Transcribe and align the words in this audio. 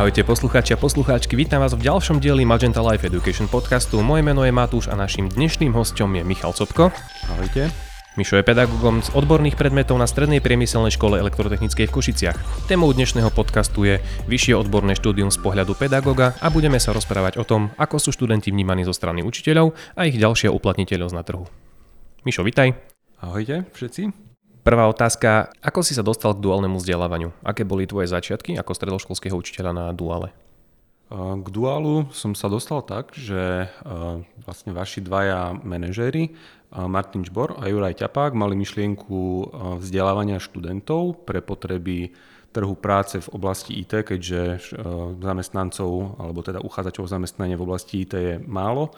Ahojte 0.00 0.24
poslucháči 0.24 0.72
a 0.72 0.80
poslucháčky, 0.80 1.36
vítam 1.36 1.60
vás 1.60 1.76
v 1.76 1.84
ďalšom 1.84 2.24
dieli 2.24 2.48
Magenta 2.48 2.80
Life 2.80 3.04
Education 3.04 3.44
podcastu. 3.52 4.00
Moje 4.00 4.24
meno 4.24 4.40
je 4.40 4.48
Matúš 4.48 4.88
a 4.88 4.96
našim 4.96 5.28
dnešným 5.28 5.76
hostom 5.76 6.16
je 6.16 6.24
Michal 6.24 6.56
Copko. 6.56 6.88
Ahojte. 7.28 7.68
Mišo 8.16 8.40
je 8.40 8.48
pedagógom 8.48 9.04
z 9.04 9.12
odborných 9.12 9.60
predmetov 9.60 10.00
na 10.00 10.08
Strednej 10.08 10.40
priemyselnej 10.40 10.96
škole 10.96 11.20
elektrotechnickej 11.20 11.84
v 11.84 11.92
Košiciach. 11.92 12.64
Témou 12.64 12.88
dnešného 12.96 13.28
podcastu 13.28 13.84
je 13.84 14.00
vyššie 14.24 14.56
odborné 14.56 14.96
štúdium 14.96 15.28
z 15.28 15.36
pohľadu 15.36 15.76
pedagóga 15.76 16.32
a 16.40 16.48
budeme 16.48 16.80
sa 16.80 16.96
rozprávať 16.96 17.36
o 17.36 17.44
tom, 17.44 17.68
ako 17.76 18.00
sú 18.00 18.16
študenti 18.16 18.48
vnímaní 18.48 18.88
zo 18.88 18.96
strany 18.96 19.20
učiteľov 19.20 19.76
a 20.00 20.08
ich 20.08 20.16
ďalšia 20.16 20.48
uplatniteľnosť 20.48 21.12
na 21.12 21.22
trhu. 21.28 21.44
Mišo, 22.24 22.40
vitaj. 22.40 22.72
Ahojte 23.20 23.68
všetci. 23.76 24.29
Prvá 24.60 24.84
otázka, 24.92 25.48
ako 25.64 25.80
si 25.80 25.96
sa 25.96 26.04
dostal 26.04 26.36
k 26.36 26.44
duálnemu 26.44 26.76
vzdelávaniu? 26.76 27.32
Aké 27.40 27.64
boli 27.64 27.88
tvoje 27.88 28.12
začiatky 28.12 28.60
ako 28.60 28.76
stredoškolského 28.76 29.32
učiteľa 29.32 29.72
na 29.72 29.86
duále? 29.96 30.36
K 31.10 31.46
duálu 31.48 32.06
som 32.14 32.36
sa 32.36 32.46
dostal 32.46 32.84
tak, 32.84 33.16
že 33.16 33.72
vlastne 34.46 34.70
vaši 34.76 35.00
dvaja 35.02 35.56
manažéri, 35.58 36.36
Martin 36.70 37.26
Čbor 37.26 37.58
a 37.58 37.66
Juraj 37.66 37.98
Ťapák, 37.98 38.36
mali 38.36 38.54
myšlienku 38.54 39.48
vzdelávania 39.82 40.38
študentov 40.38 41.26
pre 41.26 41.42
potreby 41.42 42.14
trhu 42.54 42.76
práce 42.78 43.18
v 43.18 43.32
oblasti 43.34 43.74
IT, 43.80 44.06
keďže 44.06 44.70
zamestnancov 45.18 46.20
alebo 46.20 46.46
teda 46.46 46.62
uchádzačov 46.62 47.10
zamestnania 47.10 47.58
v 47.58 47.64
oblasti 47.64 48.06
IT 48.06 48.12
je 48.14 48.34
málo 48.44 48.94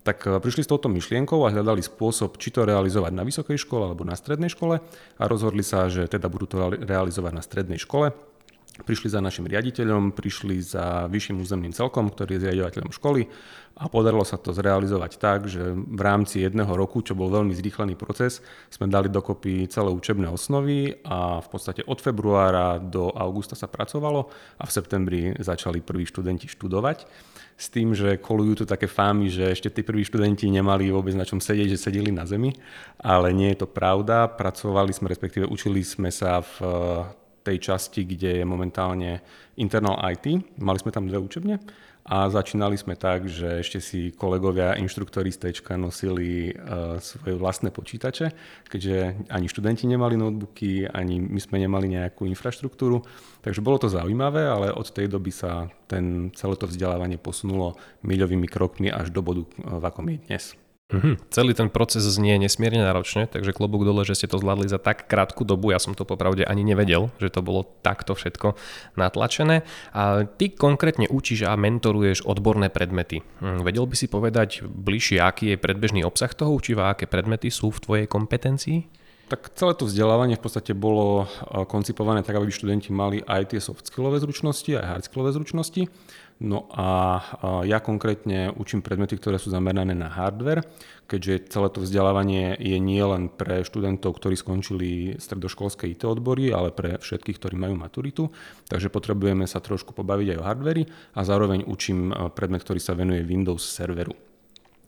tak 0.00 0.24
e, 0.26 0.40
prišli 0.40 0.64
s 0.64 0.70
touto 0.70 0.88
myšlienkou 0.88 1.42
a 1.44 1.52
hľadali 1.52 1.84
spôsob, 1.84 2.40
či 2.40 2.52
to 2.52 2.64
realizovať 2.64 3.12
na 3.12 3.24
vysokej 3.26 3.60
škole 3.60 3.92
alebo 3.92 4.04
na 4.06 4.16
strednej 4.16 4.48
škole 4.48 4.80
a 5.18 5.22
rozhodli 5.28 5.60
sa, 5.60 5.90
že 5.92 6.08
teda 6.08 6.30
budú 6.32 6.46
to 6.48 6.56
realizovať 6.80 7.32
na 7.32 7.42
strednej 7.44 7.80
škole. 7.80 8.12
Prišli 8.70 9.12
za 9.12 9.20
našim 9.20 9.44
riaditeľom, 9.44 10.14
prišli 10.14 10.62
za 10.62 11.10
vyšším 11.10 11.42
územným 11.42 11.74
celkom, 11.74 12.08
ktorý 12.08 12.38
je 12.38 12.54
riadovateľom 12.54 12.94
školy 12.94 13.28
a 13.76 13.90
podarilo 13.90 14.24
sa 14.24 14.40
to 14.40 14.54
zrealizovať 14.56 15.12
tak, 15.20 15.50
že 15.50 15.74
v 15.74 16.00
rámci 16.00 16.46
jedného 16.46 16.70
roku, 16.72 17.02
čo 17.04 17.18
bol 17.18 17.28
veľmi 17.28 17.52
zrýchlený 17.52 17.98
proces, 17.98 18.40
sme 18.72 18.88
dali 18.88 19.12
dokopy 19.12 19.68
celé 19.68 19.90
učebné 19.92 20.30
osnovy 20.32 20.96
a 21.02 21.42
v 21.44 21.48
podstate 21.50 21.84
od 21.84 21.98
februára 22.00 22.80
do 22.80 23.12
augusta 23.12 23.58
sa 23.58 23.68
pracovalo 23.68 24.30
a 24.56 24.64
v 24.64 24.74
septembri 24.74 25.20
začali 25.36 25.84
prví 25.84 26.08
študenti 26.08 26.48
študovať 26.48 27.04
s 27.60 27.68
tým, 27.68 27.92
že 27.92 28.16
kolujú 28.16 28.62
tu 28.62 28.64
také 28.64 28.88
fámy, 28.88 29.28
že 29.28 29.52
ešte 29.52 29.68
tí 29.68 29.84
prví 29.84 30.00
študenti 30.08 30.48
nemali 30.48 30.88
vôbec 30.88 31.12
na 31.12 31.28
čom 31.28 31.36
sedieť, 31.36 31.76
že 31.76 31.82
sedeli 31.90 32.08
na 32.08 32.24
zemi, 32.24 32.56
ale 32.96 33.36
nie 33.36 33.52
je 33.52 33.60
to 33.60 33.68
pravda. 33.68 34.32
Pracovali 34.32 34.96
sme, 34.96 35.12
respektíve 35.12 35.44
učili 35.44 35.84
sme 35.84 36.08
sa 36.08 36.40
v 36.40 36.54
tej 37.42 37.72
časti, 37.72 38.04
kde 38.04 38.40
je 38.40 38.44
momentálne 38.44 39.24
internal 39.56 39.96
IT. 40.12 40.40
Mali 40.60 40.78
sme 40.80 40.92
tam 40.92 41.08
dve 41.08 41.20
učebne 41.20 41.60
a 42.10 42.26
začínali 42.32 42.74
sme 42.80 42.96
tak, 42.96 43.28
že 43.28 43.60
ešte 43.60 43.78
si 43.78 44.10
kolegovia 44.10 44.74
inštruktori 44.80 45.28
z 45.30 45.52
Tčka 45.52 45.76
nosili 45.76 46.50
uh, 46.50 46.96
svoje 46.96 47.36
vlastné 47.36 47.68
počítače, 47.70 48.32
keďže 48.66 49.28
ani 49.28 49.46
študenti 49.46 49.84
nemali 49.84 50.16
notebooky, 50.16 50.88
ani 50.88 51.20
my 51.20 51.38
sme 51.38 51.60
nemali 51.60 51.92
nejakú 51.92 52.24
infraštruktúru. 52.24 53.04
Takže 53.44 53.60
bolo 53.60 53.78
to 53.78 53.92
zaujímavé, 53.92 54.48
ale 54.48 54.72
od 54.72 54.88
tej 54.88 55.12
doby 55.12 55.30
sa 55.30 55.68
ten, 55.86 56.32
celé 56.32 56.56
to 56.56 56.66
vzdelávanie 56.66 57.20
posunulo 57.20 57.76
miľovými 58.02 58.48
krokmi 58.48 58.88
až 58.88 59.12
do 59.12 59.20
bodu, 59.20 59.44
v 59.60 59.84
akom 59.84 60.08
je 60.08 60.18
dnes. 60.24 60.44
Mm-hmm. 60.90 61.14
Celý 61.30 61.54
ten 61.54 61.70
proces 61.70 62.02
znie 62.02 62.34
nesmierne 62.34 62.82
náročne, 62.82 63.30
takže 63.30 63.54
klobúk 63.54 63.86
dole, 63.86 64.02
že 64.02 64.18
ste 64.18 64.26
to 64.26 64.42
zvládli 64.42 64.66
za 64.66 64.82
tak 64.82 65.06
krátku 65.06 65.46
dobu. 65.46 65.70
Ja 65.70 65.78
som 65.78 65.94
to 65.94 66.02
popravde 66.02 66.42
ani 66.42 66.66
nevedel, 66.66 67.14
že 67.22 67.30
to 67.30 67.46
bolo 67.46 67.62
takto 67.86 68.18
všetko 68.18 68.58
natlačené. 68.98 69.62
A 69.94 70.26
ty 70.26 70.50
konkrétne 70.50 71.06
učíš 71.06 71.46
a 71.46 71.54
mentoruješ 71.54 72.26
odborné 72.26 72.74
predmety. 72.74 73.22
Hm, 73.38 73.62
vedel 73.62 73.86
by 73.86 73.94
si 73.94 74.10
povedať 74.10 74.66
bližšie, 74.66 75.22
aký 75.22 75.54
je 75.54 75.62
predbežný 75.62 76.02
obsah 76.02 76.34
toho 76.34 76.50
učiva, 76.50 76.90
aké 76.90 77.06
predmety 77.06 77.54
sú 77.54 77.70
v 77.70 77.82
tvojej 77.82 78.06
kompetencii? 78.10 79.00
Tak 79.30 79.54
celé 79.54 79.78
to 79.78 79.86
vzdelávanie 79.86 80.34
v 80.34 80.42
podstate 80.42 80.74
bolo 80.74 81.22
eh, 81.22 81.62
koncipované 81.70 82.26
tak, 82.26 82.34
aby 82.34 82.50
študenti 82.50 82.90
mali 82.90 83.22
aj 83.22 83.54
tie 83.54 83.62
soft 83.62 83.86
skillové 83.86 84.18
zručnosti, 84.18 84.74
aj 84.74 84.86
hard 84.90 85.04
skillové 85.06 85.30
zručnosti. 85.38 85.86
No 86.40 86.72
a 86.72 87.20
ja 87.68 87.84
konkrétne 87.84 88.48
učím 88.56 88.80
predmety, 88.80 89.20
ktoré 89.20 89.36
sú 89.36 89.52
zamerané 89.52 89.92
na 89.92 90.08
hardware, 90.08 90.64
keďže 91.04 91.52
celé 91.52 91.68
to 91.68 91.84
vzdelávanie 91.84 92.56
je 92.56 92.80
nie 92.80 93.04
len 93.04 93.28
pre 93.28 93.60
študentov, 93.60 94.16
ktorí 94.16 94.40
skončili 94.40 95.20
stredoškolské 95.20 95.92
IT 95.92 96.08
odbory, 96.08 96.48
ale 96.48 96.72
pre 96.72 96.96
všetkých, 96.96 97.36
ktorí 97.36 97.60
majú 97.60 97.76
maturitu. 97.76 98.32
Takže 98.72 98.88
potrebujeme 98.88 99.44
sa 99.44 99.60
trošku 99.60 99.92
pobaviť 99.92 100.32
aj 100.32 100.38
o 100.40 100.46
hardveri 100.48 100.82
a 101.12 101.20
zároveň 101.28 101.68
učím 101.68 102.08
eh, 102.08 102.32
predmet, 102.32 102.64
ktorý 102.64 102.80
sa 102.80 102.96
venuje 102.96 103.20
Windows 103.20 103.60
serveru. 103.60 104.16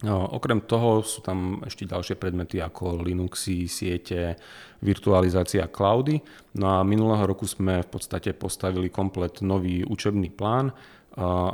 No, 0.03 0.27
okrem 0.35 0.67
toho 0.67 1.07
sú 1.07 1.23
tam 1.23 1.63
ešte 1.63 1.87
ďalšie 1.87 2.19
predmety 2.19 2.59
ako 2.59 3.07
Linuxy, 3.07 3.71
siete, 3.71 4.35
virtualizácia 4.83 5.71
cloudy. 5.71 6.19
No 6.59 6.75
a 6.75 6.83
minulého 6.83 7.23
roku 7.23 7.47
sme 7.47 7.87
v 7.87 7.89
podstate 7.93 8.35
postavili 8.35 8.91
komplet 8.91 9.47
nový 9.47 9.87
učebný 9.87 10.35
plán, 10.35 10.75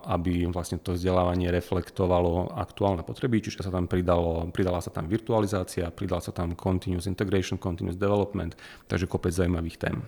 aby 0.06 0.46
vlastne 0.54 0.78
to 0.78 0.94
vzdelávanie 0.94 1.50
reflektovalo 1.50 2.54
aktuálne 2.54 3.02
potreby, 3.02 3.42
čiže 3.42 3.66
sa 3.66 3.74
tam 3.74 3.90
pridalo, 3.90 4.46
pridala 4.54 4.78
sa 4.78 4.94
tam 4.94 5.10
virtualizácia, 5.10 5.90
pridala 5.90 6.22
sa 6.22 6.30
tam 6.30 6.54
continuous 6.54 7.10
integration, 7.10 7.58
continuous 7.58 7.98
development, 7.98 8.54
takže 8.86 9.10
kopec 9.10 9.34
zaujímavých 9.34 9.78
tém. 9.78 9.98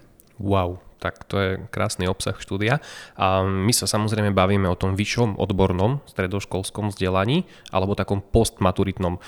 Wow, 0.40 0.80
tak 0.96 1.28
to 1.28 1.36
je 1.36 1.50
krásny 1.68 2.08
obsah 2.08 2.32
štúdia. 2.40 2.80
A 3.12 3.44
my 3.44 3.76
sa 3.76 3.84
samozrejme 3.84 4.32
bavíme 4.32 4.72
o 4.72 4.78
tom 4.78 4.96
vyššom 4.96 5.36
odbornom 5.36 6.00
stredoškolskom 6.08 6.96
vzdelaní 6.96 7.44
alebo 7.68 7.92
takom 7.92 8.24
postmaturitnom. 8.24 9.20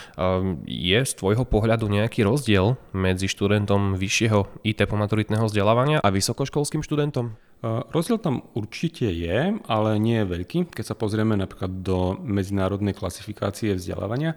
Je 0.64 1.00
z 1.04 1.12
tvojho 1.12 1.44
pohľadu 1.44 1.84
nejaký 1.92 2.24
rozdiel 2.24 2.80
medzi 2.96 3.28
študentom 3.28 3.92
vyššieho 4.00 4.64
IT 4.64 4.88
pomaturitného 4.88 5.44
vzdelávania 5.44 6.00
a 6.00 6.08
vysokoškolským 6.08 6.80
študentom? 6.80 7.36
Rozdiel 7.62 8.18
tam 8.18 8.42
určite 8.58 9.06
je, 9.06 9.54
ale 9.70 9.90
nie 10.02 10.18
je 10.18 10.30
veľký. 10.34 10.58
Keď 10.74 10.82
sa 10.82 10.98
pozrieme 10.98 11.38
napríklad 11.38 11.86
do 11.86 12.18
medzinárodnej 12.18 12.90
klasifikácie 12.90 13.78
vzdelávania, 13.78 14.34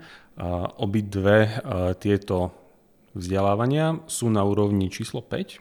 obidve 0.77 1.57
tieto 1.97 2.53
vzdelávania 3.15 4.03
sú 4.05 4.27
na 4.27 4.43
úrovni 4.43 4.91
číslo 4.91 5.23
5. 5.23 5.31
E, 5.31 5.57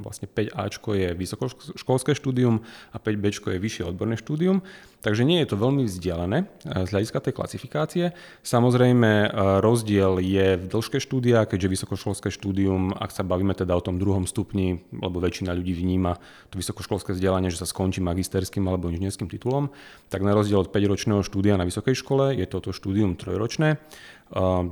vlastne 0.00 0.26
5Ačko 0.26 0.96
je 0.96 1.08
vysokoškolské 1.12 2.16
štúdium 2.16 2.64
a 2.90 2.96
5Bčko 2.96 3.52
je 3.52 3.60
vyššie 3.60 3.84
odborné 3.84 4.16
štúdium. 4.16 4.64
Takže 4.98 5.22
nie 5.22 5.38
je 5.42 5.54
to 5.54 5.56
veľmi 5.56 5.86
vzdialené 5.86 6.38
e, 6.42 6.46
z 6.86 6.90
hľadiska 6.90 7.18
tej 7.22 7.32
klasifikácie. 7.38 8.04
Samozrejme 8.42 9.10
e, 9.10 9.28
rozdiel 9.62 10.18
je 10.18 10.58
v 10.58 10.64
dĺžke 10.66 10.98
štúdia, 10.98 11.46
keďže 11.46 11.78
vysokoškolské 11.78 12.34
štúdium, 12.34 12.90
ak 12.94 13.14
sa 13.14 13.22
bavíme 13.22 13.54
teda 13.54 13.78
o 13.78 13.84
tom 13.84 14.02
druhom 14.02 14.26
stupni, 14.26 14.82
lebo 14.90 15.22
väčšina 15.22 15.54
ľudí 15.54 15.78
vníma 15.78 16.18
to 16.50 16.58
vysokoškolské 16.58 17.14
vzdelanie, 17.14 17.50
že 17.54 17.62
sa 17.62 17.70
skončí 17.70 18.02
magisterským 18.02 18.66
alebo 18.66 18.90
inžinierským 18.90 19.30
titulom, 19.30 19.70
tak 20.10 20.26
na 20.26 20.34
rozdiel 20.34 20.66
od 20.66 20.74
5-ročného 20.74 21.22
štúdia 21.22 21.54
na 21.54 21.68
vysokej 21.68 21.94
škole 21.94 22.34
je 22.34 22.46
toto 22.50 22.74
štúdium 22.74 23.14
trojročné 23.14 23.78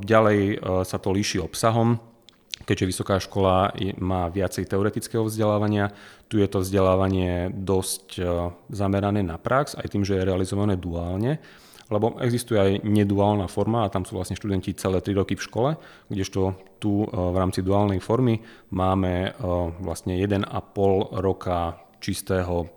Ďalej 0.04 0.60
sa 0.84 0.98
to 1.00 1.16
líši 1.16 1.40
obsahom, 1.40 1.96
keďže 2.66 2.90
vysoká 2.90 3.16
škola 3.22 3.72
má 4.02 4.26
viacej 4.26 4.66
teoretického 4.66 5.22
vzdelávania. 5.24 5.94
Tu 6.26 6.42
je 6.42 6.48
to 6.50 6.66
vzdelávanie 6.66 7.54
dosť 7.54 8.18
zamerané 8.68 9.22
na 9.22 9.38
prax, 9.38 9.78
aj 9.78 9.86
tým, 9.94 10.02
že 10.02 10.18
je 10.18 10.26
realizované 10.26 10.74
duálne 10.74 11.38
lebo 11.86 12.18
existuje 12.18 12.58
aj 12.58 12.72
neduálna 12.82 13.46
forma 13.46 13.86
a 13.86 13.92
tam 13.92 14.02
sú 14.02 14.18
vlastne 14.18 14.34
študenti 14.34 14.74
celé 14.74 14.98
3 14.98 15.22
roky 15.22 15.38
v 15.38 15.46
škole, 15.46 15.70
kdežto 16.10 16.58
tu 16.82 17.06
v 17.06 17.36
rámci 17.38 17.62
duálnej 17.62 18.02
formy 18.02 18.42
máme 18.74 19.38
vlastne 19.78 20.18
1,5 20.18 20.50
roka 21.22 21.78
čistého 22.02 22.68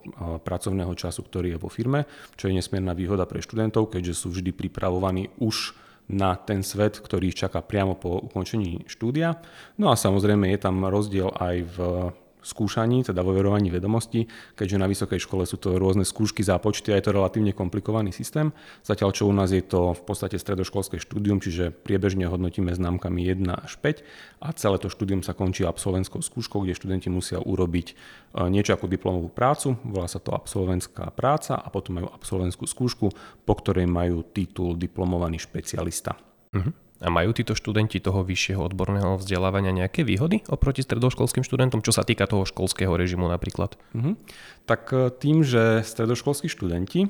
pracovného 0.45 0.93
času, 0.95 1.25
ktorý 1.25 1.57
je 1.57 1.61
vo 1.61 1.69
firme, 1.69 2.05
čo 2.37 2.47
je 2.47 2.57
nesmierna 2.57 2.95
výhoda 2.95 3.25
pre 3.25 3.43
študentov, 3.43 3.91
keďže 3.91 4.25
sú 4.25 4.27
vždy 4.31 4.55
pripravovaní 4.55 5.33
už 5.41 5.75
na 6.09 6.33
ten 6.35 6.65
svet, 6.65 6.97
ktorý 6.97 7.29
ich 7.29 7.37
čaká 7.37 7.61
priamo 7.61 7.93
po 7.93 8.17
ukončení 8.17 8.89
štúdia. 8.89 9.37
No 9.77 9.93
a 9.93 9.95
samozrejme 9.95 10.49
je 10.49 10.59
tam 10.59 10.81
rozdiel 10.89 11.29
aj 11.37 11.55
v 11.69 11.77
skúšaní, 12.39 13.03
teda 13.03 13.19
vo 13.21 13.35
verovaní 13.35 13.67
vedomostí, 13.67 14.27
keďže 14.55 14.77
na 14.79 14.87
vysokej 14.87 15.19
škole 15.19 15.43
sú 15.43 15.59
to 15.59 15.75
rôzne 15.75 16.07
skúšky, 16.07 16.41
zápočty 16.41 16.91
a 16.91 16.97
je 16.99 17.05
to 17.09 17.15
relatívne 17.15 17.51
komplikovaný 17.51 18.15
systém. 18.15 18.55
Zatiaľ 18.83 19.11
čo 19.11 19.27
u 19.27 19.33
nás 19.35 19.51
je 19.51 19.63
to 19.63 19.93
v 19.95 20.01
podstate 20.03 20.39
stredoškolské 20.39 20.97
štúdium, 20.99 21.43
čiže 21.43 21.71
priebežne 21.71 22.27
hodnotíme 22.31 22.71
známkami 22.71 23.27
1 23.27 23.43
až 23.51 23.73
5 23.79 24.03
a 24.43 24.47
celé 24.55 24.77
to 24.79 24.87
štúdium 24.87 25.21
sa 25.21 25.35
končí 25.35 25.67
absolventskou 25.67 26.23
skúškou, 26.23 26.63
kde 26.63 26.77
študenti 26.77 27.11
musia 27.11 27.43
urobiť 27.43 27.87
e, 27.91 27.93
niečo 28.47 28.75
ako 28.75 28.87
diplomovú 28.87 29.29
prácu, 29.31 29.75
volá 29.83 30.07
sa 30.07 30.23
to 30.23 30.31
absolventská 30.31 31.11
práca 31.11 31.59
a 31.59 31.67
potom 31.67 31.99
majú 31.99 32.07
absolventskú 32.11 32.63
skúšku, 32.63 33.11
po 33.43 33.53
ktorej 33.59 33.85
majú 33.85 34.23
titul 34.23 34.79
diplomovaný 34.79 35.43
špecialista. 35.43 36.15
Uh-huh. 36.55 36.88
A 36.99 37.07
majú 37.07 37.31
títo 37.31 37.55
študenti 37.55 38.03
toho 38.03 38.27
vyššieho 38.27 38.59
odborného 38.59 39.15
vzdelávania 39.15 39.71
nejaké 39.71 40.03
výhody 40.03 40.43
oproti 40.51 40.83
stredoškolským 40.83 41.47
študentom, 41.47 41.79
čo 41.79 41.95
sa 41.95 42.03
týka 42.03 42.27
toho 42.27 42.43
školského 42.43 42.91
režimu 42.91 43.31
napríklad? 43.31 43.79
Mm-hmm. 43.95 44.13
Tak 44.69 44.93
e, 44.93 45.09
tým, 45.09 45.41
že 45.41 45.81
stredoškolskí 45.81 46.45
študenti, 46.45 47.01
e, 47.01 47.09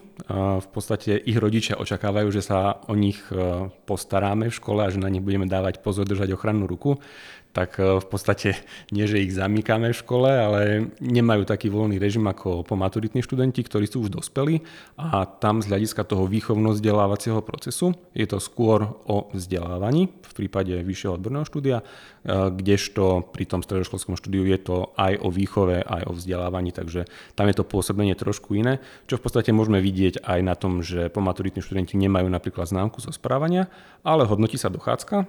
v 0.64 0.68
podstate 0.72 1.20
ich 1.20 1.36
rodičia 1.36 1.76
očakávajú, 1.76 2.32
že 2.32 2.40
sa 2.40 2.80
o 2.88 2.96
nich 2.96 3.20
e, 3.36 3.68
postaráme 3.84 4.48
v 4.48 4.56
škole 4.56 4.88
a 4.88 4.88
že 4.88 5.04
na 5.04 5.12
nich 5.12 5.20
budeme 5.20 5.44
dávať 5.44 5.84
pozor, 5.84 6.08
držať 6.08 6.40
ochrannú 6.40 6.72
ruku, 6.72 7.04
tak 7.52 7.82
v 7.82 8.06
podstate 8.08 8.56
nie, 8.96 9.04
že 9.12 9.20
ich 9.20 9.36
zamýkame 9.36 9.92
v 9.92 10.00
škole, 10.00 10.32
ale 10.32 10.88
nemajú 11.04 11.44
taký 11.44 11.68
voľný 11.68 12.00
režim 12.00 12.24
ako 12.32 12.64
pomaturitní 12.64 13.20
študenti, 13.20 13.60
ktorí 13.60 13.92
sú 13.92 14.08
už 14.08 14.16
dospelí 14.16 14.64
a 14.96 15.28
tam 15.28 15.60
z 15.60 15.68
hľadiska 15.68 16.08
toho 16.08 16.32
výchovno-vzdelávacieho 16.32 17.44
procesu 17.44 17.92
je 18.16 18.24
to 18.24 18.40
skôr 18.40 18.88
o 19.04 19.28
vzdelávaní 19.36 20.08
v 20.08 20.34
prípade 20.46 20.72
vyššieho 20.86 21.18
odborného 21.18 21.44
štúdia, 21.44 21.82
kdežto 22.30 23.26
pri 23.34 23.44
tom 23.50 23.66
stredoškolskom 23.66 24.20
štúdiu 24.20 24.46
je 24.46 24.60
to 24.62 24.78
aj 25.00 25.18
o 25.24 25.34
výchove, 25.34 25.82
aj 25.82 26.06
o 26.06 26.14
vzdelávaní, 26.14 26.70
takže 26.70 27.10
tam 27.34 27.49
je 27.50 27.60
to 27.60 27.68
pôsobenie 27.68 28.16
trošku 28.16 28.56
iné, 28.56 28.80
čo 29.10 29.20
v 29.20 29.24
podstate 29.26 29.50
môžeme 29.52 29.82
vidieť 29.84 30.24
aj 30.24 30.40
na 30.46 30.56
tom, 30.56 30.80
že 30.80 31.10
pomaturitní 31.12 31.60
študenti 31.60 32.00
nemajú 32.00 32.30
napríklad 32.32 32.70
známku 32.70 33.02
zo 33.04 33.12
správania, 33.12 33.68
ale 34.06 34.24
hodnotí 34.24 34.56
sa 34.56 34.72
dochádzka, 34.72 35.28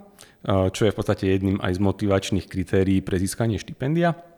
čo 0.71 0.83
je 0.87 0.93
v 0.93 0.97
podstate 0.97 1.25
jedným 1.27 1.59
aj 1.59 1.77
z 1.77 1.81
motivačných 1.81 2.47
kritérií 2.47 3.03
pre 3.03 3.19
získanie 3.19 3.59
štipendia. 3.59 4.30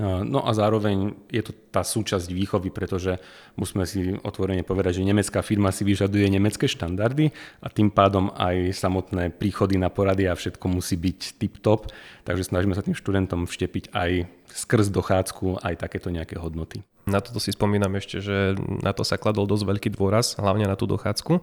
No 0.00 0.44
a 0.44 0.52
zároveň 0.52 1.16
je 1.32 1.40
to 1.40 1.56
tá 1.72 1.80
súčasť 1.80 2.28
výchovy, 2.28 2.68
pretože 2.68 3.16
musíme 3.56 3.88
si 3.88 4.12
otvorene 4.20 4.60
povedať, 4.60 5.00
že 5.00 5.08
nemecká 5.08 5.40
firma 5.40 5.72
si 5.72 5.88
vyžaduje 5.88 6.28
nemecké 6.28 6.68
štandardy 6.68 7.32
a 7.64 7.72
tým 7.72 7.88
pádom 7.88 8.28
aj 8.36 8.76
samotné 8.76 9.32
príchody 9.32 9.80
na 9.80 9.88
porady 9.88 10.28
a 10.28 10.36
všetko 10.36 10.68
musí 10.68 11.00
byť 11.00 11.40
tip-top, 11.40 11.88
takže 12.28 12.52
snažíme 12.52 12.76
sa 12.76 12.84
tým 12.84 12.92
študentom 12.92 13.48
vštepiť 13.48 13.96
aj 13.96 14.28
skrz 14.52 14.92
dochádzku 14.92 15.64
aj 15.64 15.80
takéto 15.80 16.12
nejaké 16.12 16.36
hodnoty. 16.36 16.84
Na 17.08 17.24
toto 17.24 17.40
si 17.40 17.56
spomínam 17.56 17.96
ešte, 17.96 18.20
že 18.20 18.52
na 18.84 18.92
to 18.92 19.00
sa 19.00 19.16
kladol 19.16 19.48
dosť 19.48 19.64
veľký 19.64 19.88
dôraz, 19.96 20.36
hlavne 20.36 20.68
na 20.68 20.76
tú 20.76 20.84
dochádzku 20.84 21.40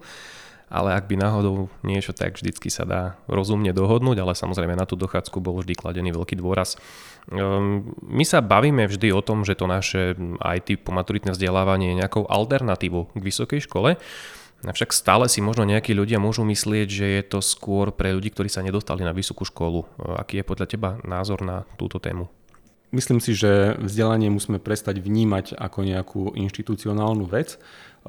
ale 0.68 0.96
ak 0.96 1.06
by 1.06 1.16
náhodou 1.20 1.68
niečo, 1.86 2.16
tak 2.16 2.40
vždycky 2.40 2.72
sa 2.72 2.84
dá 2.88 3.02
rozumne 3.28 3.70
dohodnúť, 3.70 4.20
ale 4.20 4.32
samozrejme 4.32 4.74
na 4.74 4.88
tú 4.88 4.96
dochádzku 4.96 5.38
bol 5.38 5.60
vždy 5.60 5.74
kladený 5.76 6.10
veľký 6.16 6.40
dôraz. 6.40 6.80
Ehm, 7.30 7.94
my 8.04 8.24
sa 8.26 8.44
bavíme 8.44 8.88
vždy 8.88 9.12
o 9.12 9.20
tom, 9.22 9.44
že 9.46 9.54
to 9.54 9.70
naše 9.70 10.18
IT 10.40 10.82
po 10.82 10.90
maturitné 10.90 11.32
vzdelávanie 11.36 11.92
je 11.92 12.00
nejakou 12.04 12.26
alternatívou 12.26 13.12
k 13.12 13.22
vysokej 13.22 13.60
škole, 13.64 14.00
Avšak 14.64 14.96
stále 14.96 15.28
si 15.28 15.44
možno 15.44 15.68
nejakí 15.68 15.92
ľudia 15.92 16.16
môžu 16.16 16.40
myslieť, 16.48 16.88
že 16.88 17.06
je 17.20 17.22
to 17.28 17.44
skôr 17.44 17.92
pre 17.92 18.16
ľudí, 18.16 18.32
ktorí 18.32 18.48
sa 18.48 18.64
nedostali 18.64 19.04
na 19.04 19.12
vysokú 19.12 19.44
školu. 19.44 19.84
Aký 20.16 20.40
je 20.40 20.48
podľa 20.48 20.66
teba 20.66 20.90
názor 21.04 21.44
na 21.44 21.68
túto 21.76 22.00
tému? 22.00 22.32
Myslím 22.94 23.18
si, 23.18 23.34
že 23.34 23.74
vzdelanie 23.76 24.30
musíme 24.30 24.62
prestať 24.62 25.02
vnímať 25.02 25.58
ako 25.58 25.78
nejakú 25.82 26.22
inštitucionálnu 26.38 27.26
vec, 27.26 27.58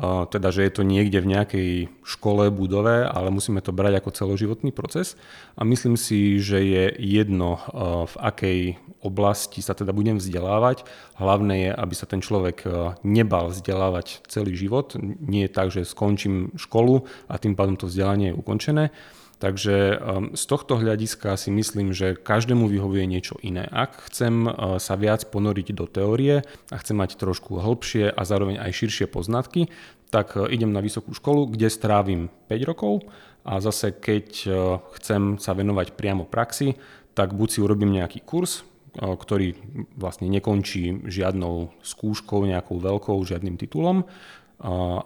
teda 0.03 0.51
že 0.51 0.67
je 0.67 0.71
to 0.75 0.83
niekde 0.83 1.23
v 1.23 1.31
nejakej 1.31 1.69
škole, 2.03 2.51
budove, 2.51 3.07
ale 3.07 3.31
musíme 3.31 3.63
to 3.63 3.71
brať 3.71 4.03
ako 4.03 4.11
celoživotný 4.11 4.75
proces. 4.75 5.15
A 5.55 5.63
myslím 5.63 5.95
si, 5.95 6.43
že 6.43 6.59
je 6.59 6.85
jedno, 6.99 7.63
v 8.05 8.15
akej 8.19 8.59
oblasti 8.99 9.63
sa 9.63 9.71
teda 9.71 9.95
budem 9.95 10.19
vzdelávať. 10.19 10.83
Hlavné 11.15 11.55
je, 11.67 11.71
aby 11.71 11.93
sa 11.95 12.05
ten 12.11 12.19
človek 12.19 12.67
nebal 13.07 13.55
vzdelávať 13.55 14.27
celý 14.27 14.59
život. 14.59 14.99
Nie 15.23 15.47
je 15.47 15.55
tak, 15.55 15.71
že 15.71 15.87
skončím 15.87 16.51
školu 16.59 17.07
a 17.31 17.39
tým 17.39 17.55
pádom 17.55 17.79
to 17.79 17.87
vzdelanie 17.87 18.35
je 18.35 18.37
ukončené 18.37 18.91
Takže 19.35 19.99
um, 19.99 20.31
z 20.31 20.43
tohto 20.47 20.79
hľadiska 20.79 21.35
si 21.35 21.51
myslím, 21.51 21.91
že 21.91 22.15
každému 22.15 22.71
vyhovuje 22.71 23.03
niečo 23.03 23.35
iné. 23.43 23.67
Ak 23.67 24.07
chcem 24.07 24.47
uh, 24.47 24.79
sa 24.79 24.95
viac 24.95 25.27
ponoriť 25.27 25.75
do 25.75 25.91
teórie 25.91 26.47
a 26.71 26.75
chcem 26.79 26.95
mať 26.95 27.19
trošku 27.19 27.59
hĺbšie 27.59 28.15
a 28.15 28.21
zároveň 28.23 28.63
aj 28.63 28.71
širšie 28.71 29.11
poznatky, 29.11 29.67
tak 30.07 30.39
uh, 30.39 30.47
idem 30.47 30.71
na 30.71 30.79
vysokú 30.79 31.11
školu, 31.11 31.51
kde 31.51 31.67
strávim 31.67 32.31
5 32.47 32.69
rokov 32.69 33.03
a 33.43 33.59
zase 33.59 33.91
keď 33.91 34.27
uh, 34.47 34.55
chcem 34.95 35.35
sa 35.35 35.51
venovať 35.51 35.99
priamo 35.99 36.23
praxi, 36.23 36.79
tak 37.11 37.35
buď 37.35 37.47
si 37.51 37.59
urobím 37.59 37.95
nejaký 37.95 38.23
kurz, 38.23 38.63
ktorý 38.95 39.59
vlastne 39.99 40.31
nekončí 40.31 41.03
žiadnou 41.03 41.75
skúškou, 41.83 42.47
nejakou 42.47 42.79
veľkou, 42.79 43.19
žiadnym 43.27 43.59
titulom, 43.59 44.07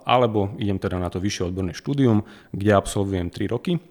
alebo 0.06 0.54
idem 0.62 0.78
teda 0.78 0.98
na 1.02 1.10
to 1.10 1.18
vyššie 1.18 1.50
odborné 1.50 1.74
štúdium, 1.74 2.22
kde 2.54 2.70
absolvujem 2.70 3.34
3 3.34 3.50
roky 3.50 3.82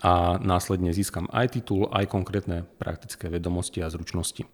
a 0.00 0.40
následne 0.40 0.92
získam 0.96 1.28
aj 1.30 1.60
titul, 1.60 1.88
aj 1.92 2.08
konkrétne 2.08 2.64
praktické 2.80 3.28
vedomosti 3.28 3.84
a 3.84 3.92
zručnosti. 3.92 4.48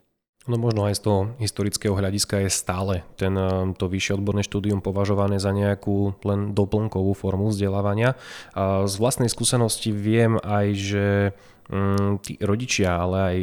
No 0.48 0.56
možno 0.56 0.88
aj 0.88 0.96
z 0.96 1.04
toho 1.04 1.20
historického 1.36 1.92
hľadiska 1.92 2.40
je 2.42 2.50
stále 2.50 2.94
ten, 3.20 3.36
eh, 3.36 3.76
to 3.76 3.92
vyššie 3.92 4.16
odborné 4.16 4.40
štúdium 4.40 4.80
považované 4.80 5.36
za 5.36 5.52
nejakú 5.52 6.16
len 6.24 6.56
doplnkovú 6.56 7.12
formu 7.12 7.52
vzdelávania. 7.52 8.16
Z 8.56 8.94
vlastnej 8.96 9.28
skúsenosti 9.28 9.92
viem 9.92 10.40
aj, 10.40 10.66
že 10.74 11.06
tí 12.26 12.34
rodičia, 12.42 12.98
ale 12.98 13.16
aj 13.22 13.38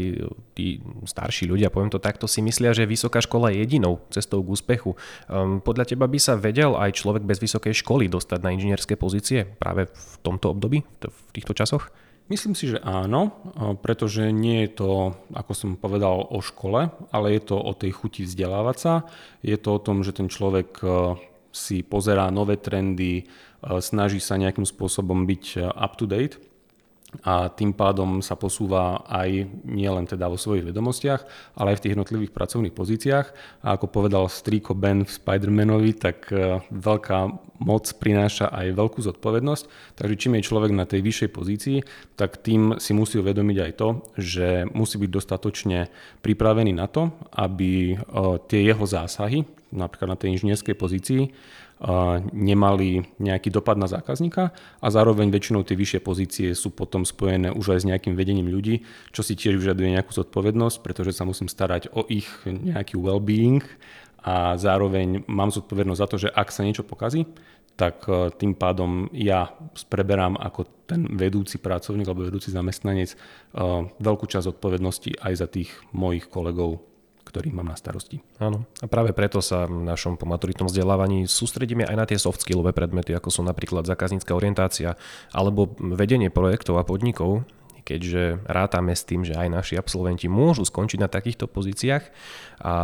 tí 0.51 0.83
starší 1.07 1.47
ľudia, 1.47 1.71
poviem 1.71 1.87
to 1.87 2.03
takto, 2.03 2.27
si 2.27 2.43
myslia, 2.43 2.75
že 2.75 2.83
vysoká 2.83 3.23
škola 3.23 3.55
je 3.55 3.63
jedinou 3.63 4.03
cestou 4.11 4.43
k 4.43 4.51
úspechu. 4.51 4.99
Um, 5.31 5.63
podľa 5.63 5.95
teba 5.95 6.11
by 6.11 6.19
sa 6.19 6.35
vedel 6.35 6.75
aj 6.75 6.99
človek 6.99 7.23
bez 7.23 7.39
vysokej 7.39 7.71
školy 7.79 8.11
dostať 8.11 8.43
na 8.43 8.51
inžinierské 8.51 8.99
pozície 8.99 9.47
práve 9.47 9.87
v 9.87 10.13
tomto 10.27 10.51
období, 10.51 10.83
v 10.83 11.19
týchto 11.31 11.55
časoch? 11.55 11.87
Myslím 12.27 12.59
si, 12.59 12.67
že 12.67 12.83
áno, 12.83 13.31
pretože 13.79 14.35
nie 14.35 14.67
je 14.67 14.83
to, 14.83 15.15
ako 15.31 15.51
som 15.55 15.79
povedal, 15.79 16.27
o 16.27 16.43
škole, 16.43 16.91
ale 17.15 17.27
je 17.39 17.41
to 17.47 17.55
o 17.55 17.71
tej 17.71 17.95
chuti 17.95 18.27
vzdelávať 18.27 18.75
sa. 18.75 18.93
Je 19.39 19.55
to 19.55 19.79
o 19.79 19.83
tom, 19.83 20.03
že 20.03 20.11
ten 20.11 20.27
človek 20.27 20.83
si 21.55 21.87
pozerá 21.87 22.27
nové 22.27 22.59
trendy, 22.59 23.31
snaží 23.79 24.19
sa 24.19 24.35
nejakým 24.35 24.67
spôsobom 24.67 25.23
byť 25.23 25.71
up 25.71 25.95
to 25.95 26.03
date 26.03 26.35
a 27.23 27.47
tým 27.47 27.71
pádom 27.71 28.19
sa 28.19 28.35
posúva 28.35 29.07
aj 29.07 29.47
nielen 29.63 30.03
teda 30.03 30.27
vo 30.27 30.35
svojich 30.35 30.67
vedomostiach, 30.67 31.21
ale 31.55 31.73
aj 31.73 31.77
v 31.79 31.83
tých 31.87 31.93
jednotlivých 31.95 32.35
pracovných 32.35 32.75
pozíciách. 32.75 33.27
A 33.63 33.79
ako 33.79 33.87
povedal 33.87 34.27
strýko 34.27 34.75
Ben 34.75 35.07
v 35.07 35.11
Spider-Manovi, 35.11 35.95
tak 35.95 36.27
e, 36.35 36.59
veľká 36.67 37.19
moc 37.63 37.85
prináša 37.97 38.51
aj 38.51 38.75
veľkú 38.75 38.99
zodpovednosť. 38.99 39.95
Takže 39.95 40.19
čím 40.19 40.35
je 40.37 40.47
človek 40.51 40.71
na 40.75 40.83
tej 40.83 40.99
vyššej 40.99 41.29
pozícii, 41.31 41.77
tak 42.19 42.43
tým 42.43 42.75
si 42.75 42.91
musí 42.91 43.17
uvedomiť 43.23 43.57
aj 43.63 43.71
to, 43.79 43.89
že 44.19 44.47
musí 44.75 44.99
byť 44.99 45.09
dostatočne 45.09 45.87
pripravený 46.19 46.75
na 46.75 46.91
to, 46.91 47.15
aby 47.39 47.95
e, 47.95 48.03
tie 48.51 48.67
jeho 48.67 48.83
zásahy, 48.83 49.47
napríklad 49.71 50.13
na 50.13 50.17
tej 50.19 50.37
inžinierskej 50.37 50.75
pozícii, 50.75 51.33
nemali 52.33 53.05
nejaký 53.21 53.53
dopad 53.53 53.77
na 53.77 53.85
zákazníka 53.85 54.49
a 54.81 54.87
zároveň 54.89 55.29
väčšinou 55.29 55.61
tie 55.61 55.77
vyššie 55.77 56.01
pozície 56.01 56.47
sú 56.57 56.73
potom 56.73 57.05
spojené 57.05 57.53
už 57.53 57.77
aj 57.77 57.79
s 57.85 57.89
nejakým 57.93 58.17
vedením 58.17 58.49
ľudí, 58.49 58.81
čo 59.13 59.21
si 59.21 59.37
tiež 59.37 59.61
vyžaduje 59.61 59.93
nejakú 59.93 60.09
zodpovednosť, 60.09 60.81
pretože 60.81 61.13
sa 61.13 61.21
musím 61.29 61.45
starať 61.45 61.93
o 61.93 62.01
ich 62.09 62.25
nejaký 62.49 62.97
well-being 62.97 63.61
a 64.25 64.57
zároveň 64.57 65.29
mám 65.29 65.53
zodpovednosť 65.53 66.01
za 66.01 66.09
to, 66.09 66.17
že 66.17 66.33
ak 66.33 66.49
sa 66.49 66.65
niečo 66.65 66.81
pokazí, 66.81 67.29
tak 67.77 68.09
e, 68.09 68.33
tým 68.33 68.57
pádom 68.57 69.05
ja 69.13 69.53
preberám 69.87 70.33
ako 70.33 70.65
ten 70.89 71.05
vedúci 71.13 71.61
pracovník 71.61 72.09
alebo 72.09 72.25
vedúci 72.25 72.49
zamestnanec 72.49 73.13
e, 73.13 73.17
veľkú 74.01 74.25
časť 74.25 74.57
odpovednosti 74.57 75.21
aj 75.21 75.33
za 75.37 75.45
tých 75.45 75.69
mojich 75.93 76.25
kolegov 76.25 76.81
ktorý 77.37 77.53
mám 77.53 77.69
na 77.69 77.77
starosti. 77.77 78.17
Áno. 78.41 78.65
A 78.81 78.89
práve 78.89 79.13
preto 79.13 79.45
sa 79.45 79.69
v 79.69 79.85
našom 79.85 80.17
pomaturitnom 80.17 80.65
vzdelávaní 80.65 81.29
sústredíme 81.29 81.85
aj 81.85 81.93
na 81.93 82.09
tie 82.09 82.17
soft 82.17 82.41
skillové 82.41 82.73
predmety, 82.73 83.13
ako 83.13 83.29
sú 83.29 83.45
napríklad 83.45 83.85
zákaznícka 83.85 84.33
orientácia 84.33 84.97
alebo 85.29 85.77
vedenie 85.77 86.33
projektov 86.33 86.81
a 86.81 86.83
podnikov, 86.83 87.45
keďže 87.87 88.43
rátame 88.43 88.91
s 88.91 89.07
tým, 89.07 89.23
že 89.23 89.31
aj 89.31 89.47
naši 89.47 89.79
absolventi 89.79 90.27
môžu 90.27 90.67
skončiť 90.67 90.99
na 90.99 91.07
takýchto 91.07 91.47
pozíciách 91.47 92.03
a 92.59 92.75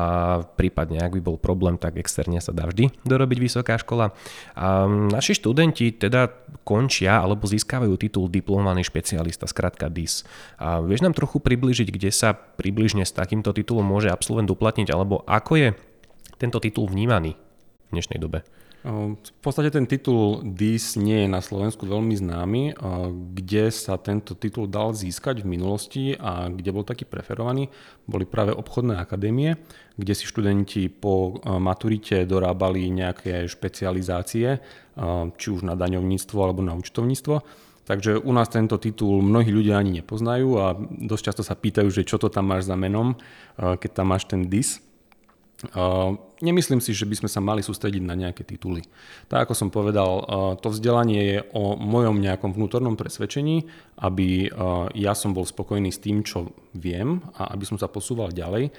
prípadne, 0.55 1.03
ak 1.03 1.19
by 1.19 1.21
bol 1.21 1.35
problém, 1.35 1.75
tak 1.75 1.99
externe 1.99 2.39
sa 2.39 2.55
dá 2.55 2.63
vždy 2.63 2.87
dorobiť 3.03 3.37
vysoká 3.43 3.75
škola. 3.75 4.15
A 4.55 4.87
naši 4.87 5.35
študenti 5.35 5.91
teda 5.91 6.31
končia 6.63 7.19
alebo 7.19 7.43
získavajú 7.43 7.99
titul 7.99 8.31
diplomovaný 8.31 8.87
špecialista, 8.87 9.43
skratka 9.43 9.91
DIS. 9.91 10.23
A 10.55 10.79
vieš 10.79 11.03
nám 11.03 11.11
trochu 11.11 11.43
približiť, 11.43 11.91
kde 11.91 12.07
sa 12.15 12.31
približne 12.31 13.03
s 13.03 13.11
takýmto 13.11 13.51
titulom 13.51 13.83
môže 13.83 14.07
absolvent 14.07 14.47
uplatniť, 14.47 14.87
alebo 14.95 15.27
ako 15.27 15.59
je 15.59 15.67
tento 16.39 16.63
titul 16.63 16.87
vnímaný 16.87 17.35
v 17.35 17.89
dnešnej 17.91 18.23
dobe? 18.23 18.47
V 18.83 19.39
podstate 19.39 19.71
ten 19.71 19.87
titul 19.87 20.43
DIS 20.43 20.99
nie 20.99 21.23
je 21.23 21.29
na 21.31 21.39
Slovensku 21.39 21.87
veľmi 21.87 22.19
známy. 22.19 22.75
Kde 23.31 23.71
sa 23.71 23.95
tento 23.95 24.35
titul 24.35 24.67
dal 24.67 24.91
získať 24.91 25.39
v 25.39 25.55
minulosti 25.55 26.19
a 26.19 26.51
kde 26.51 26.75
bol 26.75 26.83
taký 26.83 27.07
preferovaný, 27.07 27.71
boli 28.03 28.27
práve 28.27 28.51
obchodné 28.51 28.99
akadémie, 28.99 29.55
kde 29.95 30.11
si 30.11 30.27
študenti 30.27 30.91
po 30.91 31.39
maturite 31.47 32.27
dorábali 32.27 32.91
nejaké 32.91 33.47
špecializácie, 33.47 34.59
či 35.39 35.47
už 35.47 35.63
na 35.63 35.79
daňovníctvo 35.79 36.37
alebo 36.43 36.59
na 36.59 36.75
účtovníctvo. 36.75 37.39
Takže 37.87 38.19
u 38.19 38.31
nás 38.35 38.51
tento 38.51 38.75
titul 38.83 39.23
mnohí 39.23 39.47
ľudia 39.47 39.79
ani 39.79 40.03
nepoznajú 40.03 40.59
a 40.59 40.75
dosť 41.03 41.23
často 41.31 41.43
sa 41.47 41.55
pýtajú, 41.55 41.87
že 41.87 42.03
čo 42.03 42.19
to 42.19 42.27
tam 42.27 42.51
máš 42.51 42.67
za 42.67 42.75
menom, 42.75 43.15
keď 43.55 43.89
tam 43.95 44.11
máš 44.11 44.27
ten 44.27 44.51
DIS. 44.51 44.83
Nemyslím 46.43 46.83
si, 46.83 46.91
že 46.91 47.07
by 47.07 47.23
sme 47.23 47.29
sa 47.31 47.39
mali 47.39 47.63
sústrediť 47.63 48.03
na 48.03 48.19
nejaké 48.19 48.43
tituly. 48.43 48.83
Tak 49.31 49.47
ako 49.47 49.53
som 49.55 49.69
povedal, 49.71 50.27
to 50.59 50.67
vzdelanie 50.67 51.21
je 51.23 51.39
o 51.55 51.79
mojom 51.79 52.19
nejakom 52.19 52.51
vnútornom 52.51 52.99
presvedčení, 52.99 53.63
aby 54.03 54.51
ja 54.91 55.15
som 55.15 55.31
bol 55.31 55.47
spokojný 55.47 55.87
s 55.87 56.03
tým, 56.03 56.19
čo 56.27 56.51
viem 56.75 57.23
a 57.39 57.55
aby 57.55 57.63
som 57.63 57.79
sa 57.79 57.87
posúval 57.87 58.35
ďalej. 58.35 58.75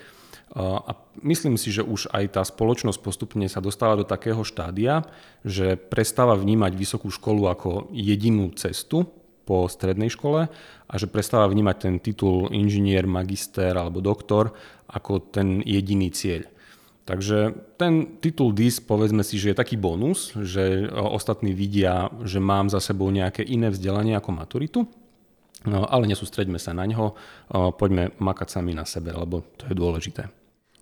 A 0.55 0.93
myslím 1.25 1.57
si, 1.57 1.73
že 1.73 1.81
už 1.81 2.13
aj 2.13 2.37
tá 2.37 2.43
spoločnosť 2.45 3.01
postupne 3.01 3.49
sa 3.49 3.65
dostáva 3.65 3.97
do 3.97 4.05
takého 4.05 4.45
štádia, 4.45 5.09
že 5.41 5.81
prestáva 5.81 6.37
vnímať 6.37 6.77
vysokú 6.77 7.09
školu 7.09 7.49
ako 7.49 7.89
jedinú 7.97 8.53
cestu 8.53 9.09
po 9.49 9.67
strednej 9.73 10.13
škole 10.13 10.53
a 10.85 10.95
že 11.01 11.09
prestáva 11.09 11.49
vnímať 11.49 11.77
ten 11.81 11.97
titul 11.97 12.53
inžinier, 12.53 13.09
magister 13.09 13.73
alebo 13.73 14.05
doktor 14.05 14.53
ako 14.85 15.33
ten 15.33 15.65
jediný 15.65 16.13
cieľ. 16.13 16.45
Takže 17.05 17.53
ten 17.77 18.17
titul 18.25 18.57
DIS, 18.57 18.81
povedzme 18.81 19.21
si, 19.21 19.37
že 19.37 19.53
je 19.53 19.61
taký 19.61 19.77
bonus, 19.77 20.33
že 20.41 20.89
ostatní 20.93 21.53
vidia, 21.53 22.09
že 22.25 22.41
mám 22.41 22.73
za 22.73 22.81
sebou 22.81 23.13
nejaké 23.13 23.45
iné 23.45 23.69
vzdelanie 23.69 24.17
ako 24.17 24.31
maturitu, 24.33 24.81
no, 25.69 25.85
ale 25.85 26.09
nesústreďme 26.09 26.57
sa 26.57 26.73
na 26.73 26.89
ňo, 26.89 27.13
poďme 27.77 28.17
makať 28.17 28.49
sami 28.57 28.73
na 28.73 28.89
sebe, 28.89 29.13
lebo 29.13 29.45
to 29.61 29.69
je 29.69 29.77
dôležité. 29.77 30.33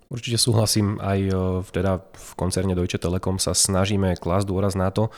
Určite 0.07 0.39
súhlasím, 0.39 0.95
aj 1.03 1.19
v, 1.65 1.69
teda 1.75 1.99
v 1.99 2.31
koncerne 2.39 2.71
Deutsche 2.71 3.01
Telekom 3.01 3.35
sa 3.35 3.51
snažíme 3.51 4.15
klásť 4.15 4.47
dôraz 4.47 4.79
na 4.79 4.95
to, 4.95 5.11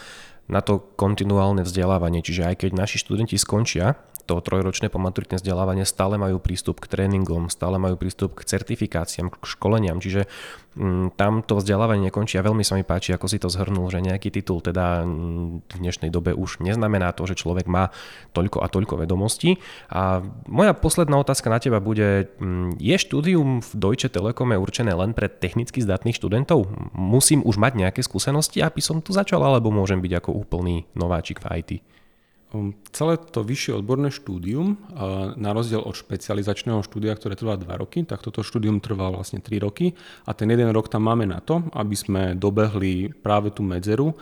na 0.50 0.64
to 0.64 0.82
kontinuálne 0.96 1.62
vzdelávanie. 1.68 2.24
Čiže 2.24 2.50
aj 2.50 2.56
keď 2.66 2.72
naši 2.74 2.98
študenti 3.04 3.36
skončia 3.36 4.00
to 4.26 4.42
trojročné 4.42 4.90
pomaturitné 4.90 5.38
vzdelávanie 5.38 5.86
stále 5.86 6.18
majú 6.18 6.42
prístup 6.42 6.82
k 6.82 6.90
tréningom, 6.90 7.48
stále 7.54 7.78
majú 7.78 7.96
prístup 7.96 8.34
k 8.34 8.46
certifikáciám, 8.46 9.30
k 9.30 9.36
školeniam, 9.46 10.02
čiže 10.02 10.26
m, 10.76 10.82
mm, 10.82 11.06
tam 11.16 11.46
to 11.46 11.62
vzdelávanie 11.62 12.10
nekončí 12.10 12.42
a 12.42 12.46
veľmi 12.46 12.66
sa 12.66 12.76
mi 12.76 12.84
páči, 12.84 13.14
ako 13.14 13.30
si 13.30 13.38
to 13.38 13.48
zhrnul, 13.48 13.88
že 13.94 14.02
nejaký 14.02 14.34
titul 14.34 14.66
teda 14.66 15.06
mm, 15.06 15.70
v 15.70 15.76
dnešnej 15.78 16.10
dobe 16.10 16.34
už 16.34 16.60
neznamená 16.60 17.14
to, 17.14 17.30
že 17.30 17.38
človek 17.38 17.70
má 17.70 17.94
toľko 18.34 18.66
a 18.66 18.68
toľko 18.68 19.06
vedomostí. 19.06 19.62
A 19.94 20.26
moja 20.50 20.74
posledná 20.74 21.22
otázka 21.22 21.48
na 21.54 21.62
teba 21.62 21.78
bude, 21.78 22.28
mm, 22.42 22.82
je 22.82 22.96
štúdium 22.98 23.62
v 23.62 23.72
Deutsche 23.78 24.10
Telekome 24.10 24.58
určené 24.58 24.92
len 24.98 25.14
pre 25.14 25.30
technicky 25.30 25.80
zdatných 25.86 26.18
študentov? 26.18 26.66
Musím 26.98 27.46
už 27.46 27.62
mať 27.62 27.78
nejaké 27.78 28.02
skúsenosti, 28.02 28.66
aby 28.66 28.82
som 28.82 29.00
tu 29.00 29.14
začal, 29.14 29.46
alebo 29.46 29.70
môžem 29.70 30.02
byť 30.02 30.14
ako 30.20 30.32
úplný 30.34 30.90
nováčik 30.98 31.40
v 31.40 31.62
IT? 31.62 31.72
Ehm, 32.56 32.72
celé 32.96 33.20
to 33.20 33.44
vyššie 33.44 33.76
odborné 33.76 34.08
štúdium, 34.08 34.80
na 35.36 35.52
rozdiel 35.52 35.84
od 35.84 35.96
špecializačného 36.00 36.80
štúdia, 36.80 37.12
ktoré 37.12 37.36
trvá 37.36 37.60
2 37.60 37.68
roky, 37.76 38.08
tak 38.08 38.24
toto 38.24 38.40
štúdium 38.48 38.80
trvá 38.80 39.12
vlastne 39.12 39.44
3 39.44 39.60
roky 39.60 39.92
a 40.24 40.32
ten 40.32 40.48
jeden 40.48 40.72
rok 40.72 40.88
tam 40.88 41.04
máme 41.04 41.28
na 41.28 41.44
to, 41.44 41.68
aby 41.76 41.96
sme 41.96 42.22
dobehli 42.40 43.12
práve 43.12 43.52
tú 43.52 43.68
medzeru 43.68 44.16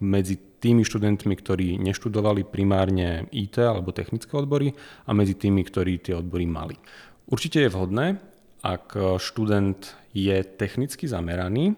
medzi 0.00 0.36
tými 0.60 0.84
študentmi, 0.84 1.32
ktorí 1.40 1.80
neštudovali 1.80 2.44
primárne 2.44 3.24
IT 3.32 3.56
alebo 3.56 3.96
technické 3.96 4.36
odbory 4.36 4.76
a 5.08 5.16
medzi 5.16 5.32
tými, 5.32 5.64
ktorí 5.64 6.04
tie 6.04 6.20
odbory 6.20 6.44
mali. 6.44 6.76
Určite 7.32 7.64
je 7.64 7.72
vhodné, 7.72 8.20
ak 8.60 9.16
študent 9.16 9.96
je 10.12 10.36
technicky 10.44 11.08
zameraný, 11.08 11.72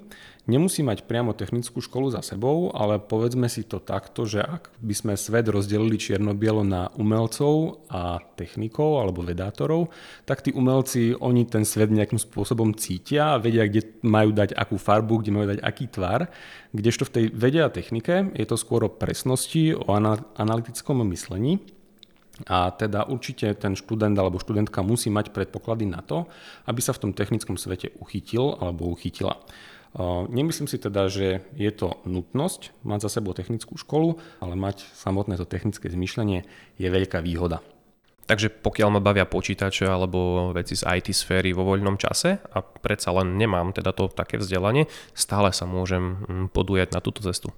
nemusí 0.46 0.82
mať 0.82 1.06
priamo 1.06 1.30
technickú 1.34 1.78
školu 1.78 2.10
za 2.10 2.22
sebou, 2.22 2.74
ale 2.74 2.98
povedzme 2.98 3.46
si 3.46 3.62
to 3.62 3.78
takto, 3.78 4.26
že 4.26 4.42
ak 4.42 4.74
by 4.82 4.94
sme 4.94 5.12
svet 5.14 5.46
rozdelili 5.46 5.94
čierno-bielo 5.94 6.66
na 6.66 6.90
umelcov 6.98 7.86
a 7.86 8.18
technikov 8.34 8.98
alebo 8.98 9.22
vedátorov, 9.22 9.94
tak 10.26 10.42
tí 10.42 10.50
umelci, 10.50 11.14
oni 11.14 11.46
ten 11.46 11.62
svet 11.62 11.94
nejakým 11.94 12.18
spôsobom 12.18 12.74
cítia 12.74 13.38
a 13.38 13.40
vedia, 13.40 13.70
kde 13.70 14.02
majú 14.02 14.34
dať 14.34 14.58
akú 14.58 14.78
farbu, 14.78 15.22
kde 15.22 15.30
majú 15.30 15.46
dať 15.54 15.60
aký 15.62 15.86
tvar, 15.94 16.26
kdežto 16.74 17.06
v 17.06 17.14
tej 17.14 17.24
vede 17.30 17.60
a 17.62 17.70
technike 17.70 18.34
je 18.34 18.46
to 18.48 18.58
skôr 18.58 18.82
o 18.82 18.90
presnosti, 18.90 19.78
o 19.78 19.94
analytickom 20.38 21.06
myslení. 21.06 21.62
A 22.48 22.72
teda 22.74 23.06
určite 23.06 23.54
ten 23.54 23.76
študent 23.76 24.16
alebo 24.18 24.40
študentka 24.40 24.82
musí 24.82 25.12
mať 25.12 25.30
predpoklady 25.30 25.86
na 25.86 26.00
to, 26.02 26.26
aby 26.66 26.80
sa 26.82 26.96
v 26.96 27.06
tom 27.06 27.12
technickom 27.12 27.60
svete 27.60 27.92
uchytil 28.00 28.56
alebo 28.58 28.88
uchytila. 28.88 29.38
Nemyslím 30.32 30.72
si 30.72 30.80
teda, 30.80 31.12
že 31.12 31.44
je 31.52 31.68
to 31.68 32.00
nutnosť 32.08 32.72
mať 32.80 33.00
za 33.04 33.20
sebou 33.20 33.36
technickú 33.36 33.76
školu, 33.76 34.16
ale 34.40 34.56
mať 34.56 34.88
samotné 34.96 35.36
to 35.36 35.44
technické 35.44 35.92
zmyšľanie 35.92 36.48
je 36.80 36.88
veľká 36.88 37.20
výhoda. 37.20 37.60
Takže 38.24 38.48
pokiaľ 38.48 38.88
ma 38.96 39.00
bavia 39.04 39.28
počítače 39.28 39.84
alebo 39.84 40.50
veci 40.56 40.78
z 40.78 40.86
IT 40.88 41.12
sféry 41.12 41.52
vo 41.52 41.68
voľnom 41.68 42.00
čase 42.00 42.40
a 42.40 42.64
predsa 42.64 43.12
len 43.12 43.36
nemám 43.36 43.76
teda 43.76 43.92
to 43.92 44.08
také 44.08 44.40
vzdelanie, 44.40 44.88
stále 45.12 45.52
sa 45.52 45.68
môžem 45.68 46.24
mm, 46.24 46.46
podujať 46.54 46.96
na 46.96 47.04
túto 47.04 47.20
cestu. 47.20 47.52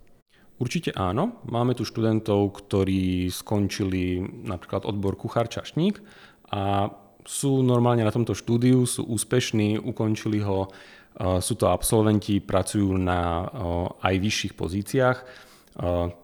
Určite 0.58 0.90
áno. 0.94 1.38
Máme 1.46 1.78
tu 1.78 1.86
študentov, 1.86 2.50
ktorí 2.64 3.30
skončili 3.30 4.22
napríklad 4.22 4.86
odbor 4.86 5.14
kuchár 5.14 5.46
čašník 5.46 6.02
a 6.50 6.90
sú 7.22 7.64
normálne 7.64 8.04
na 8.04 8.12
tomto 8.12 8.36
štúdiu, 8.36 8.84
sú 8.84 9.04
úspešní, 9.06 9.80
ukončili 9.80 10.44
ho 10.44 10.68
sú 11.18 11.54
to 11.54 11.70
absolventi, 11.70 12.42
pracujú 12.42 12.98
na 12.98 13.46
aj 14.02 14.14
vyšších 14.18 14.54
pozíciách, 14.58 15.18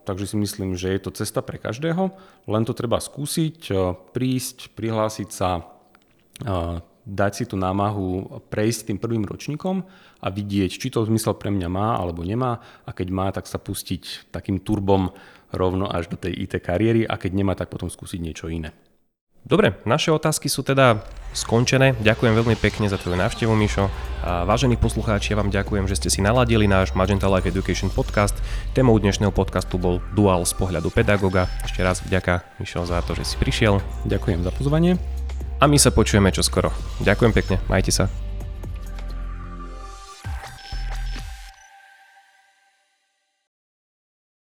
takže 0.07 0.27
si 0.31 0.37
myslím, 0.39 0.75
že 0.75 0.91
je 0.95 1.01
to 1.03 1.15
cesta 1.15 1.43
pre 1.43 1.59
každého. 1.63 2.11
Len 2.51 2.63
to 2.67 2.75
treba 2.75 2.99
skúsiť, 2.99 3.71
prísť, 4.11 4.75
prihlásiť 4.75 5.29
sa, 5.31 5.63
dať 7.01 7.33
si 7.35 7.45
tú 7.49 7.59
námahu, 7.59 8.43
prejsť 8.51 8.93
tým 8.93 8.99
prvým 8.99 9.25
ročníkom 9.27 9.83
a 10.21 10.27
vidieť, 10.31 10.71
či 10.75 10.89
to 10.93 11.07
zmysel 11.07 11.35
pre 11.35 11.51
mňa 11.51 11.69
má 11.71 11.97
alebo 11.99 12.23
nemá 12.23 12.61
a 12.87 12.91
keď 12.91 13.09
má, 13.11 13.27
tak 13.31 13.47
sa 13.51 13.59
pustiť 13.59 14.31
takým 14.31 14.63
turbom 14.63 15.11
rovno 15.51 15.91
až 15.91 16.07
do 16.13 16.19
tej 16.21 16.47
IT 16.47 16.63
kariéry 16.63 17.03
a 17.07 17.19
keď 17.19 17.31
nemá, 17.35 17.59
tak 17.59 17.73
potom 17.73 17.91
skúsiť 17.91 18.21
niečo 18.23 18.47
iné. 18.47 18.71
Dobre, 19.45 19.77
naše 19.89 20.13
otázky 20.15 20.47
sú 20.47 20.63
teda 20.63 21.03
skončené. 21.31 21.95
Ďakujem 22.03 22.35
veľmi 22.35 22.57
pekne 22.59 22.91
za 22.91 22.99
tvoju 22.99 23.19
návštevu, 23.19 23.55
Mišo. 23.55 23.89
A 24.21 24.45
vážení 24.45 24.77
poslucháči, 24.77 25.33
ja 25.33 25.41
vám 25.41 25.51
ďakujem, 25.51 25.87
že 25.87 25.97
ste 25.97 26.09
si 26.11 26.21
naladili 26.21 26.67
náš 26.67 26.93
Magenta 26.93 27.31
Life 27.31 27.49
Education 27.49 27.89
podcast. 27.89 28.37
Témou 28.77 28.99
dnešného 28.99 29.31
podcastu 29.33 29.79
bol 29.79 30.03
Dual 30.13 30.45
z 30.45 30.55
pohľadu 30.55 30.91
pedagoga. 30.91 31.49
Ešte 31.65 31.81
raz 31.81 32.03
vďaka, 32.05 32.47
Mišo, 32.59 32.87
za 32.87 33.01
to, 33.03 33.15
že 33.17 33.25
si 33.25 33.37
prišiel. 33.39 33.81
Ďakujem 34.07 34.45
za 34.45 34.53
pozvanie. 34.53 34.99
A 35.61 35.69
my 35.69 35.77
sa 35.77 35.93
počujeme 35.93 36.33
čoskoro. 36.33 36.73
Ďakujem 37.05 37.33
pekne, 37.33 37.57
majte 37.69 37.93
sa. 37.93 38.30